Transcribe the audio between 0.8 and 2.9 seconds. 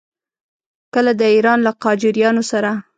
کله د ایران له قاجاریانو سره.